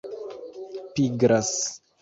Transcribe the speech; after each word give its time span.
pigras 0.95 1.55